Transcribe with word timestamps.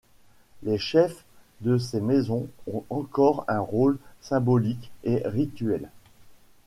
Les 0.63 0.79
chefs 0.79 1.25
de 1.59 1.77
ces 1.77 2.01
maisons 2.01 2.47
ont 2.65 2.83
encore 2.89 3.45
un 3.47 3.59
rôle 3.59 3.99
symbolique 4.19 4.89
et 5.03 5.21
rituel. 5.25 5.91